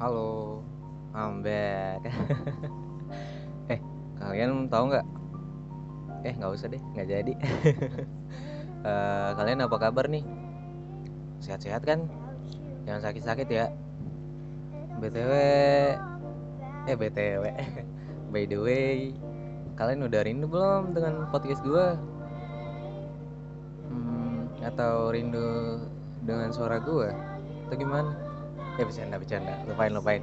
Halo, 0.00 0.64
I'm 1.12 1.44
back. 1.44 2.00
eh, 3.72 3.80
kalian 4.16 4.72
tahu 4.72 4.88
nggak? 4.88 5.06
Eh, 6.24 6.32
nggak 6.36 6.52
usah 6.56 6.68
deh, 6.72 6.82
nggak 6.96 7.08
jadi. 7.08 7.34
Eh, 8.80 9.30
kalian 9.36 9.60
apa 9.60 9.76
kabar 9.76 10.08
nih? 10.08 10.24
Sehat-sehat 11.44 11.84
kan? 11.84 12.08
Jangan 12.88 13.12
sakit-sakit 13.12 13.48
ya. 13.52 13.68
BTW, 15.00 15.32
eh 16.88 16.96
BTW, 16.96 17.44
by 18.32 18.44
the 18.48 18.56
way, 18.56 19.12
kalian 19.76 20.08
udah 20.08 20.20
rindu 20.24 20.48
belum 20.48 20.96
dengan 20.96 21.28
podcast 21.28 21.60
gue? 21.60 21.86
Hmm, 23.88 24.48
atau 24.64 25.12
rindu 25.12 25.80
dengan 26.30 26.54
suara 26.54 26.78
gue? 26.78 27.10
Atau 27.66 27.74
gimana? 27.74 28.14
Ya 28.78 28.86
bercanda 28.86 29.18
bercanda, 29.18 29.54
lupain 29.66 29.90
lupain. 29.90 30.22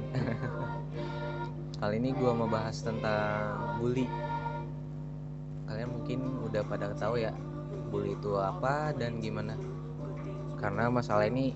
Kali 1.78 2.00
ini 2.00 2.10
gue 2.16 2.32
mau 2.32 2.48
bahas 2.48 2.80
tentang 2.80 3.78
bully. 3.78 4.08
Kalian 5.68 5.88
mungkin 5.92 6.18
udah 6.48 6.64
pada 6.64 6.90
tahu 6.96 7.20
ya, 7.20 7.30
bully 7.92 8.16
itu 8.16 8.34
apa 8.40 8.96
dan 8.96 9.20
gimana. 9.20 9.54
Karena 10.56 10.88
masalah 10.90 11.28
ini 11.28 11.52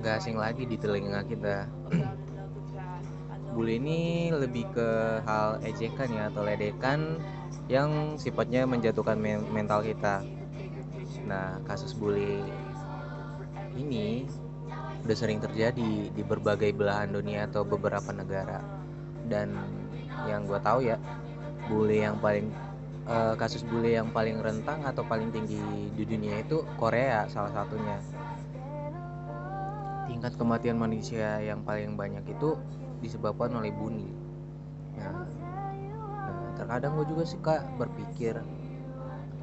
gak 0.00 0.24
asing 0.24 0.38
lagi 0.38 0.64
di 0.64 0.78
telinga 0.78 1.26
kita. 1.26 1.66
bully 3.52 3.82
ini 3.82 4.30
lebih 4.30 4.70
ke 4.72 5.20
hal 5.26 5.58
ejekan 5.66 6.08
ya 6.08 6.30
atau 6.30 6.46
ledekan 6.46 7.18
yang 7.66 8.14
sifatnya 8.14 8.64
menjatuhkan 8.64 9.18
men- 9.18 9.46
mental 9.52 9.82
kita. 9.82 10.22
Nah, 11.26 11.60
kasus 11.66 11.92
bully 11.92 12.40
ini 13.80 14.28
udah 15.04 15.16
sering 15.16 15.40
terjadi 15.40 16.12
di 16.12 16.22
berbagai 16.22 16.76
belahan 16.76 17.10
dunia 17.16 17.48
atau 17.48 17.64
beberapa 17.64 18.12
negara. 18.12 18.60
Dan 19.24 19.56
yang 20.28 20.44
gue 20.44 20.60
tahu 20.60 20.84
ya, 20.84 21.00
bully 21.66 22.04
yang 22.04 22.20
paling 22.20 22.52
eh, 23.08 23.34
kasus 23.40 23.64
bully 23.64 23.96
yang 23.96 24.12
paling 24.12 24.38
rentang 24.44 24.84
atau 24.84 25.00
paling 25.06 25.32
tinggi 25.32 25.60
di 25.96 26.04
dunia 26.04 26.44
itu 26.44 26.62
Korea 26.76 27.24
salah 27.32 27.52
satunya. 27.54 27.96
Tingkat 30.10 30.36
kematian 30.36 30.76
manusia 30.76 31.40
yang 31.40 31.64
paling 31.64 31.96
banyak 31.96 32.26
itu 32.28 32.58
disebabkan 33.00 33.56
oleh 33.56 33.72
bully. 33.72 34.10
Nah, 35.00 35.24
nah 36.28 36.52
terkadang 36.60 37.00
gue 37.00 37.06
juga 37.08 37.24
suka 37.24 37.64
berpikir 37.80 38.36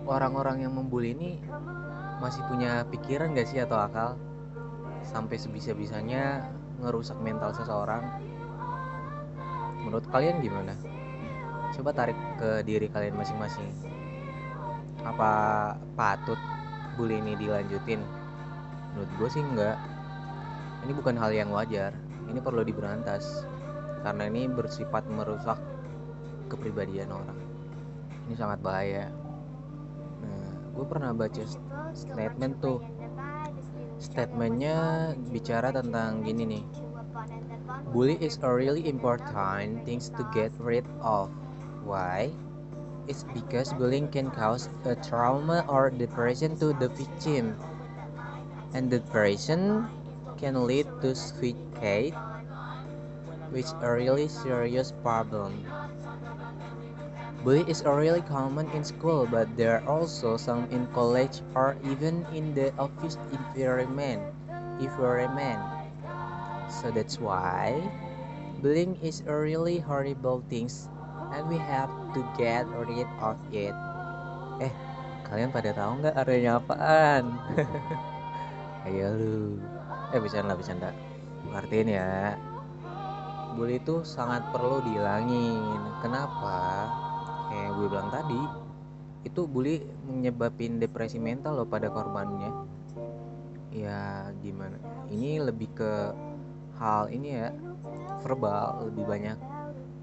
orang-orang 0.06 0.64
yang 0.64 0.74
membuli 0.78 1.18
ini 1.18 1.32
masih 2.18 2.42
punya 2.50 2.86
pikiran 2.90 3.34
gak 3.34 3.50
sih 3.50 3.62
atau 3.62 3.78
akal 3.78 4.18
sampai 5.08 5.40
sebisa-bisanya 5.40 6.44
ngerusak 6.84 7.16
mental 7.24 7.56
seseorang. 7.56 8.04
Menurut 9.82 10.04
kalian 10.12 10.44
gimana? 10.44 10.76
Coba 11.72 11.96
tarik 11.96 12.20
ke 12.36 12.62
diri 12.68 12.92
kalian 12.92 13.16
masing-masing. 13.16 13.72
Apa 15.08 15.32
patut 15.96 16.40
bully 17.00 17.24
ini 17.24 17.40
dilanjutin? 17.40 18.04
Menurut 18.94 19.12
gue 19.16 19.30
sih 19.32 19.44
enggak. 19.44 19.80
Ini 20.84 20.92
bukan 20.92 21.16
hal 21.16 21.32
yang 21.32 21.50
wajar. 21.56 21.96
Ini 22.28 22.44
perlu 22.44 22.68
diberantas. 22.68 23.48
Karena 24.04 24.28
ini 24.28 24.52
bersifat 24.52 25.08
merusak 25.08 25.58
kepribadian 26.52 27.12
orang. 27.12 27.40
Ini 28.28 28.36
sangat 28.36 28.60
bahaya. 28.60 29.08
Nah 30.20 30.52
gue 30.76 30.86
pernah 30.88 31.16
baca 31.16 31.44
statement 31.96 32.60
tuh 32.60 32.84
statementnya 33.98 35.14
bicara 35.34 35.74
tentang 35.74 36.22
gini 36.22 36.58
nih. 36.58 36.66
Bully 37.92 38.20
is 38.22 38.38
a 38.44 38.50
really 38.52 38.86
important 38.86 39.82
things 39.88 40.14
to 40.14 40.22
get 40.36 40.54
rid 40.60 40.86
of. 41.02 41.32
Why? 41.88 42.30
It's 43.08 43.24
because 43.32 43.72
bullying 43.74 44.12
can 44.12 44.30
cause 44.36 44.68
a 44.84 44.94
trauma 45.00 45.64
or 45.72 45.88
depression 45.90 46.60
to 46.60 46.76
the 46.76 46.92
victim. 46.92 47.56
And 48.76 48.92
depression 48.92 49.88
can 50.36 50.68
lead 50.68 50.86
to 51.02 51.16
suicide 51.16 52.14
which 53.50 53.72
a 53.80 53.90
really 53.90 54.28
serious 54.28 54.92
problem 55.02 55.56
Bully 57.48 57.64
is 57.72 57.80
really 57.88 58.20
common 58.28 58.68
in 58.76 58.84
school, 58.84 59.24
but 59.24 59.48
there 59.56 59.80
are 59.80 59.84
also 59.88 60.36
some 60.36 60.68
in 60.68 60.84
college 60.92 61.40
or 61.56 61.80
even 61.88 62.28
in 62.36 62.52
the 62.52 62.76
office 62.76 63.16
environment. 63.32 64.20
environment. 64.84 65.64
So 66.68 66.92
that's 66.92 67.24
why 67.24 67.80
bullying 68.60 69.00
is 69.00 69.24
a 69.24 69.32
really 69.32 69.80
horrible 69.80 70.44
thing, 70.52 70.68
and 71.32 71.48
we 71.48 71.56
have 71.56 71.88
to 71.88 72.20
get 72.36 72.68
rid 72.68 73.08
of 73.24 73.40
it. 73.56 73.72
Eh, 74.60 74.74
kalian 75.32 75.48
pada 75.56 75.72
tahu 75.72 76.04
nggak 76.04 76.20
artinya 76.20 76.60
apaan? 76.60 77.32
Ayo 78.92 79.08
lu. 79.16 79.56
Eh 80.12 80.20
bercanda 80.20 80.52
bercanda. 80.52 80.92
Artiin 81.56 81.96
ya. 81.96 82.36
Bully 83.56 83.80
itu 83.80 84.04
sangat 84.04 84.44
perlu 84.52 84.84
dihilangin. 84.84 85.80
Kenapa? 86.04 87.07
Kayak 87.48 87.70
gue 87.76 87.88
bilang 87.88 88.10
tadi 88.12 88.42
itu 89.26 89.44
bully 89.44 89.84
menyebabin 90.08 90.80
depresi 90.80 91.20
mental 91.20 91.60
loh 91.60 91.68
pada 91.68 91.92
korbannya. 91.92 92.52
Ya 93.76 94.32
gimana? 94.40 94.80
Ini 95.12 95.44
lebih 95.44 95.68
ke 95.76 96.16
hal 96.80 97.12
ini 97.12 97.36
ya 97.36 97.52
verbal 98.24 98.88
lebih 98.88 99.04
banyak. 99.04 99.38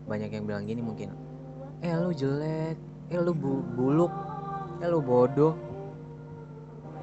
Banyak 0.04 0.30
yang 0.32 0.44
bilang 0.44 0.64
gini 0.68 0.84
mungkin 0.84 1.16
eh 1.84 1.92
lu 2.00 2.12
jelek 2.16 2.76
eh 3.12 3.20
lu 3.20 3.36
bu 3.36 3.60
buluk 3.76 4.12
eh 4.80 4.88
lu 4.88 5.00
bodoh 5.00 5.56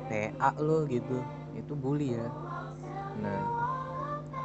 TA 0.06 0.52
lu 0.62 0.86
gitu. 0.86 1.18
Itu 1.58 1.74
bully 1.74 2.14
ya. 2.14 2.28
Nah 3.22 3.62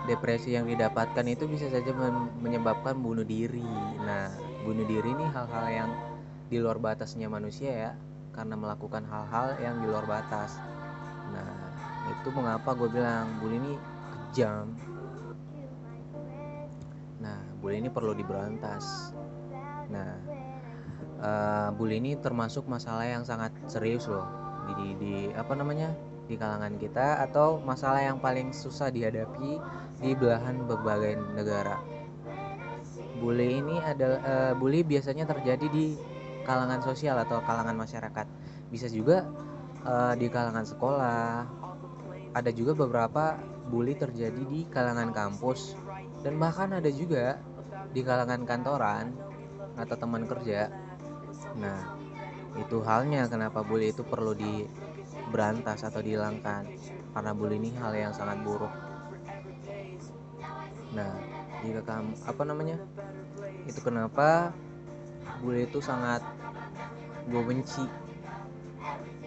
depresi 0.06 0.54
yang 0.54 0.70
didapatkan 0.70 1.26
itu 1.26 1.44
bisa 1.50 1.66
saja 1.68 1.90
menyebabkan 2.40 2.96
bunuh 2.96 3.26
diri. 3.26 3.66
Nah, 4.06 4.30
bunuh 4.66 4.82
diri 4.82 5.14
ini 5.14 5.24
hal-hal 5.30 5.66
yang 5.70 5.90
di 6.50 6.58
luar 6.58 6.82
batasnya 6.82 7.30
manusia 7.30 7.70
ya, 7.70 7.92
karena 8.34 8.58
melakukan 8.58 9.06
hal-hal 9.06 9.54
yang 9.62 9.78
di 9.78 9.86
luar 9.86 10.02
batas. 10.10 10.58
Nah, 11.30 11.54
itu 12.10 12.28
mengapa 12.34 12.74
gue 12.74 12.90
bilang 12.90 13.38
bully 13.38 13.62
ini 13.62 13.72
kejam. 14.10 14.74
Nah, 17.22 17.38
bully 17.62 17.78
ini 17.78 17.88
perlu 17.90 18.12
diberantas. 18.12 19.14
Nah, 19.86 20.10
uh, 21.22 21.68
bully 21.74 22.02
ini 22.02 22.18
termasuk 22.18 22.66
masalah 22.66 23.06
yang 23.06 23.22
sangat 23.22 23.54
serius 23.70 24.10
loh 24.10 24.26
di, 24.74 24.98
di 24.98 25.14
apa 25.32 25.54
namanya 25.54 25.94
di 26.26 26.34
kalangan 26.34 26.74
kita 26.74 27.22
atau 27.22 27.62
masalah 27.62 28.02
yang 28.02 28.18
paling 28.18 28.50
susah 28.50 28.90
dihadapi 28.90 29.62
di 30.02 30.10
belahan 30.18 30.66
berbagai 30.66 31.14
negara. 31.38 31.95
Bully 33.16 33.64
ini 33.64 33.80
adalah 33.80 34.20
uh, 34.22 34.52
bully 34.52 34.84
biasanya 34.84 35.24
terjadi 35.24 35.66
di 35.72 35.96
kalangan 36.44 36.84
sosial 36.84 37.16
atau 37.18 37.40
kalangan 37.42 37.74
masyarakat. 37.74 38.26
Bisa 38.68 38.86
juga 38.92 39.24
uh, 39.82 40.14
di 40.14 40.28
kalangan 40.28 40.66
sekolah. 40.68 41.48
Ada 42.36 42.52
juga 42.52 42.76
beberapa 42.76 43.40
bully 43.66 43.96
terjadi 43.96 44.42
di 44.46 44.68
kalangan 44.68 45.10
kampus 45.10 45.74
dan 46.20 46.36
bahkan 46.36 46.70
ada 46.76 46.92
juga 46.92 47.40
di 47.90 48.04
kalangan 48.04 48.44
kantoran 48.44 49.16
atau 49.80 49.96
teman 49.96 50.28
kerja. 50.28 50.68
Nah, 51.56 51.96
itu 52.60 52.80
halnya 52.84 53.24
kenapa 53.28 53.64
bully 53.64 53.92
itu 53.92 54.04
perlu 54.04 54.36
di 54.36 54.68
berantas 55.32 55.82
atau 55.82 56.04
dihilangkan 56.04 56.68
karena 57.16 57.32
bully 57.32 57.56
ini 57.56 57.72
hal 57.80 57.96
yang 57.96 58.12
sangat 58.12 58.44
buruk. 58.44 58.72
Nah, 60.92 61.12
jika 61.64 61.80
kamu 61.86 62.12
apa 62.26 62.42
namanya? 62.44 62.76
Itu 63.64 63.80
kenapa 63.80 64.52
bully 65.40 65.64
itu 65.64 65.80
sangat 65.80 66.20
gue 67.30 67.42
benci. 67.44 67.84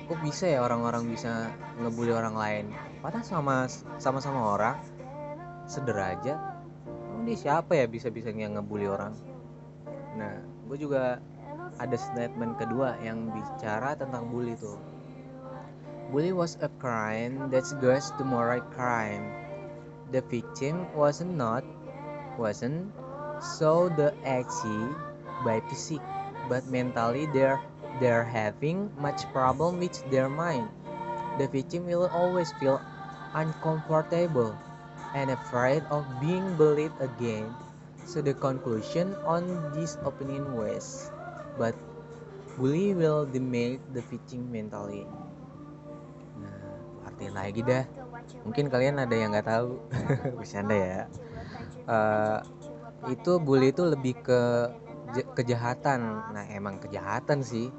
Kok 0.10 0.20
bisa 0.26 0.50
ya 0.50 0.66
orang-orang 0.66 1.10
bisa 1.10 1.54
ngebully 1.82 2.14
orang 2.14 2.36
lain? 2.38 2.66
Padahal 3.02 3.26
sama 3.26 3.56
sama-sama 3.98 4.58
orang 4.58 4.78
sederajat. 5.70 6.38
Dia 7.24 7.38
siapa 7.38 7.78
ya 7.78 7.86
bisa-bisanya 7.86 8.58
ngebully 8.58 8.90
orang? 8.90 9.14
Nah, 10.18 10.42
gue 10.66 10.78
juga 10.82 11.22
ada 11.78 11.98
statement 11.98 12.58
kedua 12.58 12.98
yang 13.06 13.30
bicara 13.30 13.94
tentang 13.94 14.28
bully 14.34 14.58
tuh 14.58 14.80
Bully 16.10 16.34
was 16.34 16.58
a 16.66 16.70
crime 16.82 17.54
that 17.54 17.70
goes 17.78 18.10
to 18.18 18.26
moral 18.26 18.66
crime. 18.74 19.30
The 20.10 20.26
victim 20.26 20.90
wasn't 20.98 21.38
not, 21.38 21.62
wasn't, 22.40 22.96
so 23.44 23.92
the 24.00 24.16
actually 24.24 24.96
by 25.44 25.60
physique, 25.68 26.04
but 26.48 26.64
mentally 26.72 27.28
they're 27.36 27.60
they're 28.00 28.24
having 28.24 28.88
much 28.96 29.28
problem 29.36 29.84
with 29.84 30.00
their 30.08 30.32
mind. 30.32 30.72
The 31.36 31.52
victim 31.52 31.84
will 31.88 32.08
always 32.12 32.52
feel 32.60 32.80
uncomfortable, 33.36 34.56
and 35.14 35.32
afraid 35.32 35.84
of 35.92 36.08
being 36.24 36.56
bullied 36.56 36.96
again. 37.00 37.52
So 38.08 38.24
the 38.24 38.34
conclusion 38.34 39.14
on 39.28 39.46
this 39.76 40.00
opinion 40.02 40.56
was, 40.58 41.12
but 41.60 41.76
bully 42.58 42.98
will 42.98 43.26
damage 43.30 43.80
the 43.94 44.02
victim 44.02 44.50
mentally. 44.50 45.06
Nah, 46.42 47.06
artinya 47.06 47.46
lagi 47.46 47.62
dah. 47.62 47.86
Mungkin 48.44 48.68
kalian 48.72 48.98
ada 48.98 49.14
yang 49.14 49.30
nggak 49.32 49.48
tahu, 49.48 49.78
bercanda 50.40 50.76
ya. 50.76 51.02
Uh, 51.90 52.40
itu 53.08 53.40
bully 53.40 53.72
itu 53.72 53.88
lebih 53.88 54.20
ke 54.20 54.42
kejahatan. 55.34 56.34
Nah, 56.36 56.46
emang 56.52 56.78
kejahatan 56.78 57.42
sih. 57.42 57.72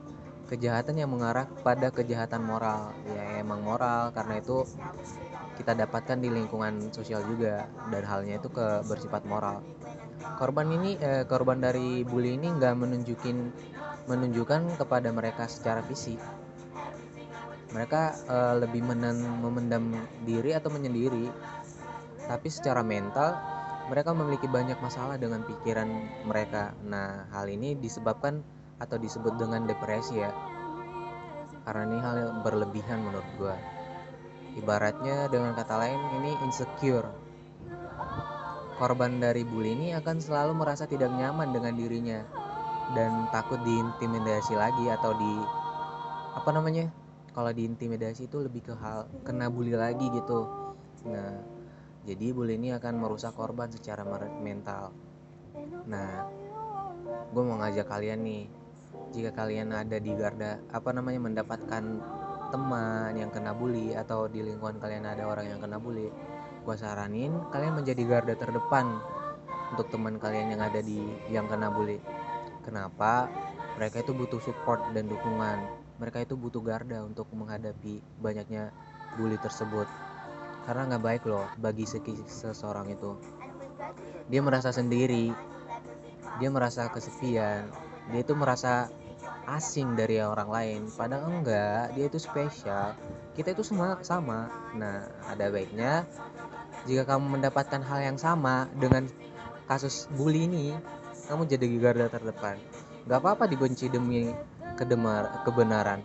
Kejahatan 0.50 0.98
yang 0.98 1.14
mengarah 1.14 1.46
pada 1.62 1.94
kejahatan 1.94 2.42
moral. 2.42 2.90
Ya 3.06 3.38
emang 3.38 3.62
moral 3.62 4.10
karena 4.10 4.42
itu 4.42 4.66
kita 5.60 5.76
dapatkan 5.76 6.18
di 6.18 6.32
lingkungan 6.32 6.88
sosial 6.90 7.22
juga 7.28 7.68
dan 7.92 8.02
halnya 8.08 8.40
itu 8.40 8.48
ke 8.50 8.82
bersifat 8.88 9.22
moral. 9.28 9.62
Korban 10.40 10.72
ini 10.72 10.96
eh, 10.98 11.28
korban 11.28 11.60
dari 11.60 12.02
bully 12.02 12.34
ini 12.40 12.48
nggak 12.50 12.74
menunjukin 12.80 13.52
menunjukkan 14.08 14.80
kepada 14.80 15.12
mereka 15.12 15.46
secara 15.46 15.84
fisik. 15.84 16.18
Mereka 17.70 18.02
eh, 18.26 18.54
lebih 18.58 18.82
menen, 18.88 19.20
memendam 19.38 19.94
diri 20.26 20.56
atau 20.56 20.72
menyendiri 20.72 21.28
tapi 22.26 22.46
secara 22.46 22.80
mental 22.80 23.59
mereka 23.90 24.14
memiliki 24.14 24.46
banyak 24.46 24.78
masalah 24.78 25.18
dengan 25.18 25.42
pikiran 25.42 25.90
mereka. 26.22 26.70
Nah 26.86 27.26
hal 27.34 27.50
ini 27.50 27.74
disebabkan 27.74 28.40
atau 28.78 28.96
disebut 28.96 29.34
dengan 29.34 29.66
depresi 29.66 30.22
ya. 30.22 30.30
Karena 31.66 31.82
ini 31.90 31.98
hal 31.98 32.14
yang 32.16 32.34
berlebihan 32.46 33.02
menurut 33.02 33.26
gue 33.36 33.56
ibaratnya 34.58 35.30
dengan 35.30 35.54
kata 35.54 35.74
lain 35.78 36.00
ini 36.22 36.30
insecure. 36.42 37.06
Korban 38.80 39.20
dari 39.20 39.44
bully 39.44 39.76
ini 39.76 39.88
akan 39.92 40.16
selalu 40.16 40.56
merasa 40.56 40.88
tidak 40.88 41.12
nyaman 41.12 41.52
dengan 41.52 41.76
dirinya 41.76 42.24
dan 42.96 43.28
takut 43.28 43.60
diintimidasi 43.60 44.56
lagi 44.56 44.88
atau 44.88 45.12
di 45.14 45.34
apa 46.32 46.50
namanya 46.50 46.88
kalau 47.36 47.52
diintimidasi 47.52 48.26
itu 48.26 48.40
lebih 48.40 48.72
ke 48.72 48.74
hal 48.80 49.06
kena 49.22 49.52
bully 49.52 49.76
lagi 49.76 50.08
gitu. 50.08 50.48
Nah 51.04 51.59
jadi 52.04 52.32
bully 52.32 52.56
ini 52.56 52.72
akan 52.72 52.96
merusak 52.96 53.36
korban 53.36 53.68
secara 53.68 54.06
mental. 54.40 54.92
Nah 55.84 56.24
gue 57.30 57.42
mau 57.44 57.60
ngajak 57.60 57.86
kalian 57.86 58.24
nih 58.24 58.42
jika 59.12 59.30
kalian 59.34 59.74
ada 59.74 59.98
di 60.00 60.14
garda 60.16 60.62
apa 60.72 60.90
namanya 60.94 61.20
mendapatkan 61.20 61.84
teman 62.50 63.12
yang 63.14 63.30
kena 63.30 63.54
bully 63.54 63.94
atau 63.94 64.26
di 64.26 64.42
lingkungan 64.42 64.82
kalian 64.82 65.06
ada 65.06 65.26
orang 65.26 65.46
yang 65.54 65.60
kena 65.62 65.78
bully 65.78 66.10
gue 66.60 66.76
saranin 66.76 67.30
kalian 67.54 67.78
menjadi 67.78 68.02
garda 68.02 68.34
terdepan 68.34 68.98
untuk 69.70 69.86
teman 69.94 70.18
kalian 70.18 70.58
yang 70.58 70.62
ada 70.66 70.82
di 70.82 70.98
yang 71.30 71.46
kena 71.46 71.70
bully. 71.70 72.02
Kenapa? 72.66 73.30
Mereka 73.78 74.02
itu 74.02 74.12
butuh 74.12 74.42
support 74.42 74.82
dan 74.92 75.06
dukungan. 75.06 75.62
Mereka 76.02 76.26
itu 76.26 76.34
butuh 76.34 76.60
garda 76.60 77.06
untuk 77.06 77.30
menghadapi 77.30 78.02
banyaknya 78.18 78.74
bully 79.14 79.38
tersebut 79.38 79.86
karena 80.70 80.86
nggak 80.86 81.02
baik 81.02 81.22
loh 81.26 81.50
bagi 81.58 81.82
seseorang 81.82 82.94
itu. 82.94 83.18
Dia 84.30 84.38
merasa 84.38 84.70
sendiri. 84.70 85.34
Dia 86.38 86.46
merasa 86.46 86.86
kesepian. 86.86 87.66
Dia 88.14 88.22
itu 88.22 88.38
merasa 88.38 88.86
asing 89.50 89.98
dari 89.98 90.22
orang 90.22 90.46
lain. 90.46 90.80
Padahal 90.94 91.42
enggak 91.42 91.90
dia 91.98 92.06
itu 92.06 92.22
spesial. 92.22 92.94
Kita 93.34 93.50
itu 93.50 93.66
semua 93.66 93.98
sama. 94.06 94.46
Nah 94.78 95.10
ada 95.26 95.50
baiknya 95.50 96.06
jika 96.86 97.02
kamu 97.02 97.42
mendapatkan 97.42 97.82
hal 97.82 98.06
yang 98.06 98.18
sama 98.22 98.70
dengan 98.78 99.10
kasus 99.66 100.06
bully 100.14 100.46
ini 100.46 100.78
kamu 101.26 101.50
jadi 101.50 101.66
garda 101.82 102.06
terdepan. 102.06 102.62
Gak 103.10 103.26
apa-apa 103.26 103.50
dibenci 103.50 103.90
demi 103.90 104.30
kedemar 104.78 105.42
kebenaran. 105.42 105.98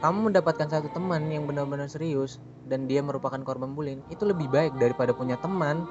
Kamu 0.00 0.32
mendapatkan 0.32 0.64
satu 0.64 0.88
teman 0.96 1.28
yang 1.28 1.44
benar-benar 1.44 1.92
serius 1.92 2.40
dan 2.66 2.90
dia 2.90 3.00
merupakan 3.00 3.38
korban 3.46 3.72
bullying 3.72 4.02
itu 4.10 4.26
lebih 4.26 4.50
baik 4.50 4.74
daripada 4.76 5.14
punya 5.14 5.38
teman 5.38 5.86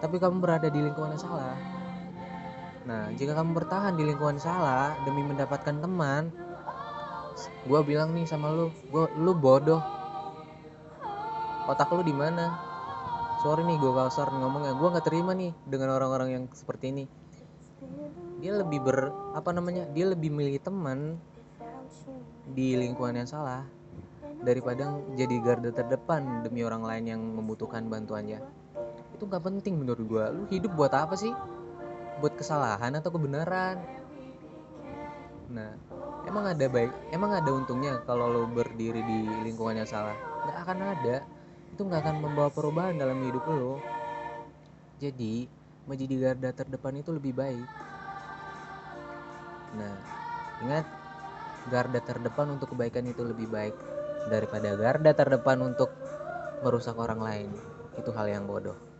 tapi 0.00 0.16
kamu 0.18 0.40
berada 0.40 0.72
di 0.72 0.80
lingkungan 0.80 1.14
yang 1.14 1.22
salah 1.22 1.56
Nah, 2.84 3.08
jika 3.16 3.32
kamu 3.32 3.56
bertahan 3.56 3.96
di 3.96 4.04
lingkungan 4.04 4.36
salah 4.36 4.92
demi 5.08 5.24
mendapatkan 5.24 5.72
teman, 5.80 6.28
gue 7.64 7.80
bilang 7.80 8.12
nih 8.12 8.28
sama 8.28 8.52
lu, 8.52 8.68
gua, 8.92 9.08
lu 9.16 9.32
bodoh. 9.32 9.80
Otak 11.64 11.88
lu 11.96 12.04
di 12.04 12.12
mana? 12.12 12.60
Sorry 13.40 13.64
nih, 13.64 13.80
gue 13.80 13.88
kasar 13.88 14.28
ngomongnya. 14.28 14.76
Gue 14.76 14.92
nggak 14.92 15.06
terima 15.08 15.32
nih 15.32 15.56
dengan 15.64 15.96
orang-orang 15.96 16.28
yang 16.36 16.44
seperti 16.52 16.92
ini. 16.92 17.04
Dia 18.44 18.60
lebih 18.60 18.84
ber, 18.84 19.08
apa 19.32 19.48
namanya? 19.56 19.88
Dia 19.96 20.12
lebih 20.12 20.28
milih 20.28 20.60
teman 20.60 21.16
di 22.44 22.76
lingkungan 22.76 23.16
yang 23.16 23.28
salah 23.28 23.64
daripada 24.42 24.98
jadi 25.14 25.36
garda 25.38 25.70
terdepan 25.70 26.42
demi 26.42 26.66
orang 26.66 26.82
lain 26.82 27.04
yang 27.14 27.20
membutuhkan 27.22 27.86
bantuannya. 27.86 28.42
Itu 29.14 29.30
nggak 29.30 29.44
penting 29.44 29.78
menurut 29.78 30.02
gue. 30.02 30.24
Lu 30.34 30.42
hidup 30.50 30.74
buat 30.74 30.90
apa 30.90 31.14
sih? 31.14 31.30
buat 32.18 32.34
kesalahan 32.38 32.94
atau 32.98 33.10
kebenaran 33.10 33.82
nah 35.50 35.70
emang 36.26 36.50
ada 36.50 36.66
baik 36.66 36.90
emang 37.12 37.36
ada 37.36 37.50
untungnya 37.52 38.00
kalau 38.08 38.30
lo 38.30 38.42
berdiri 38.48 39.02
di 39.04 39.18
lingkungan 39.44 39.82
yang 39.82 39.88
salah 39.88 40.16
nggak 40.46 40.58
akan 40.66 40.78
ada 40.82 41.16
itu 41.74 41.80
nggak 41.82 42.00
akan 42.00 42.16
membawa 42.22 42.50
perubahan 42.50 42.96
dalam 42.96 43.18
hidup 43.22 43.44
lo 43.50 43.76
jadi 45.02 45.46
menjadi 45.84 46.14
garda 46.16 46.50
terdepan 46.54 47.02
itu 47.02 47.10
lebih 47.12 47.34
baik 47.36 47.68
nah 49.74 49.94
ingat 50.64 50.86
garda 51.68 52.00
terdepan 52.00 52.56
untuk 52.56 52.72
kebaikan 52.72 53.04
itu 53.04 53.20
lebih 53.20 53.50
baik 53.50 53.74
daripada 54.28 54.72
garda 54.78 55.12
terdepan 55.12 55.60
untuk 55.60 55.92
merusak 56.64 56.96
orang 56.96 57.20
lain. 57.20 57.48
Itu 57.98 58.10
hal 58.16 58.26
yang 58.30 58.48
bodoh 58.48 58.93